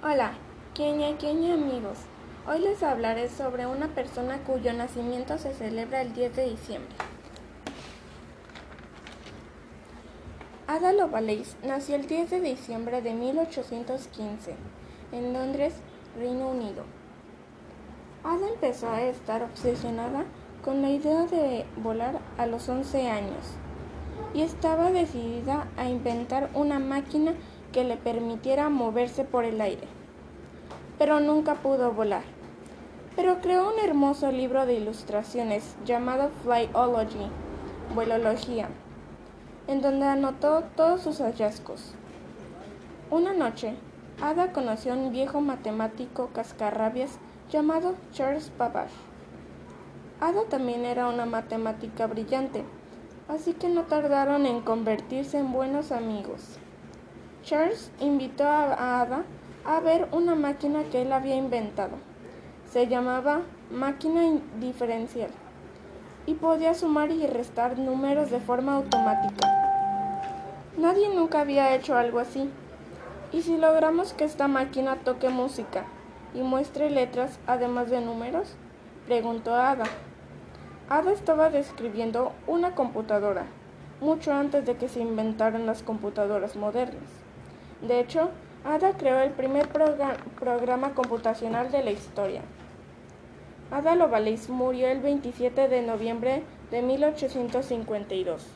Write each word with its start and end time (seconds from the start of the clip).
Hola, 0.00 0.30
queña 0.74 1.18
queña 1.18 1.54
amigos. 1.54 1.98
Hoy 2.46 2.60
les 2.60 2.84
hablaré 2.84 3.28
sobre 3.28 3.66
una 3.66 3.88
persona 3.88 4.38
cuyo 4.44 4.72
nacimiento 4.72 5.38
se 5.38 5.52
celebra 5.52 6.02
el 6.02 6.14
10 6.14 6.36
de 6.36 6.50
diciembre. 6.50 6.94
Ada 10.68 10.92
Lovelace 10.92 11.56
nació 11.64 11.96
el 11.96 12.06
10 12.06 12.30
de 12.30 12.40
diciembre 12.40 13.02
de 13.02 13.12
1815 13.12 14.54
en 15.10 15.32
Londres, 15.32 15.74
Reino 16.16 16.50
Unido. 16.50 16.84
Ada 18.22 18.50
empezó 18.54 18.88
a 18.90 19.02
estar 19.02 19.42
obsesionada 19.42 20.26
con 20.64 20.80
la 20.80 20.90
idea 20.90 21.24
de 21.24 21.66
volar 21.76 22.20
a 22.36 22.46
los 22.46 22.68
11 22.68 23.10
años 23.10 23.56
y 24.32 24.42
estaba 24.42 24.92
decidida 24.92 25.66
a 25.76 25.88
inventar 25.88 26.50
una 26.54 26.78
máquina 26.78 27.34
que 27.72 27.84
le 27.84 27.96
permitiera 27.96 28.68
moverse 28.68 29.24
por 29.24 29.44
el 29.44 29.60
aire. 29.60 29.86
Pero 30.98 31.20
nunca 31.20 31.54
pudo 31.54 31.92
volar. 31.92 32.22
Pero 33.16 33.40
creó 33.40 33.72
un 33.72 33.78
hermoso 33.80 34.30
libro 34.30 34.66
de 34.66 34.74
ilustraciones 34.74 35.76
llamado 35.84 36.30
Flyology, 36.42 37.28
Vuelología, 37.94 38.68
en 39.66 39.80
donde 39.80 40.06
anotó 40.06 40.62
todos 40.76 41.02
sus 41.02 41.20
hallazgos. 41.20 41.94
Una 43.10 43.32
noche, 43.32 43.74
Ada 44.20 44.52
conoció 44.52 44.92
a 44.92 44.96
un 44.96 45.12
viejo 45.12 45.40
matemático 45.40 46.30
cascarrabias 46.34 47.18
llamado 47.50 47.94
Charles 48.12 48.50
Babbage. 48.58 48.92
Ada 50.20 50.42
también 50.48 50.84
era 50.84 51.08
una 51.08 51.24
matemática 51.24 52.06
brillante, 52.06 52.64
así 53.28 53.52
que 53.52 53.68
no 53.68 53.82
tardaron 53.84 54.46
en 54.46 54.60
convertirse 54.60 55.38
en 55.38 55.52
buenos 55.52 55.92
amigos. 55.92 56.58
Charles 57.48 57.90
invitó 57.98 58.44
a 58.44 59.00
Ada 59.00 59.24
a 59.64 59.80
ver 59.80 60.06
una 60.12 60.34
máquina 60.34 60.82
que 60.92 61.00
él 61.00 61.14
había 61.14 61.34
inventado. 61.34 61.92
Se 62.70 62.88
llamaba 62.88 63.40
máquina 63.70 64.20
diferencial 64.60 65.30
y 66.26 66.34
podía 66.34 66.74
sumar 66.74 67.10
y 67.10 67.26
restar 67.26 67.78
números 67.78 68.30
de 68.30 68.40
forma 68.40 68.74
automática. 68.74 69.48
Nadie 70.76 71.08
nunca 71.08 71.40
había 71.40 71.74
hecho 71.74 71.96
algo 71.96 72.18
así. 72.18 72.50
¿Y 73.32 73.40
si 73.40 73.56
logramos 73.56 74.12
que 74.12 74.24
esta 74.24 74.46
máquina 74.46 74.96
toque 74.96 75.30
música 75.30 75.84
y 76.34 76.42
muestre 76.42 76.90
letras 76.90 77.38
además 77.46 77.88
de 77.88 78.02
números? 78.02 78.56
preguntó 79.06 79.54
Ada. 79.54 79.86
Ada 80.90 81.12
estaba 81.12 81.48
describiendo 81.48 82.32
una 82.46 82.74
computadora, 82.74 83.46
mucho 84.02 84.34
antes 84.34 84.66
de 84.66 84.76
que 84.76 84.90
se 84.90 85.00
inventaran 85.00 85.64
las 85.64 85.82
computadoras 85.82 86.54
modernas. 86.54 87.27
De 87.82 88.00
hecho, 88.00 88.30
Ada 88.64 88.96
creó 88.96 89.20
el 89.20 89.30
primer 89.30 89.68
programa 89.68 90.94
computacional 90.94 91.70
de 91.70 91.84
la 91.84 91.90
historia. 91.92 92.42
Ada 93.70 93.94
Lovelace 93.94 94.50
murió 94.50 94.88
el 94.88 95.00
27 95.00 95.68
de 95.68 95.82
noviembre 95.82 96.42
de 96.70 96.82
1852. 96.82 98.46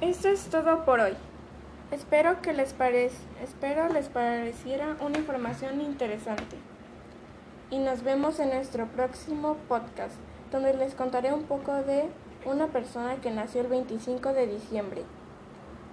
Esto 0.00 0.28
es 0.28 0.48
todo 0.48 0.84
por 0.84 1.00
hoy. 1.00 1.12
Espero 1.92 2.42
que 2.42 2.52
les, 2.52 2.74
espero 3.42 3.88
les 3.92 4.08
pareciera 4.08 4.96
una 5.00 5.18
información 5.18 5.80
interesante. 5.80 6.56
Y 7.70 7.78
nos 7.78 8.02
vemos 8.02 8.40
en 8.40 8.50
nuestro 8.50 8.86
próximo 8.86 9.56
podcast, 9.68 10.14
donde 10.50 10.74
les 10.74 10.94
contaré 10.94 11.32
un 11.32 11.44
poco 11.44 11.72
de 11.74 12.08
una 12.44 12.66
persona 12.66 13.16
que 13.16 13.30
nació 13.30 13.60
el 13.60 13.68
25 13.68 14.32
de 14.32 14.46
diciembre. 14.46 15.02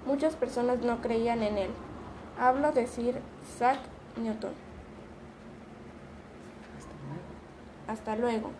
Muchas 0.06 0.36
personas 0.36 0.82
no 0.82 1.02
creían 1.02 1.42
en 1.44 1.58
él. 1.58 1.70
Hablo 2.40 2.72
de 2.72 2.88
Sir 2.88 3.22
Isaac 3.44 3.80
Newton. 4.22 4.54
Hasta 7.88 8.16
luego. 8.16 8.52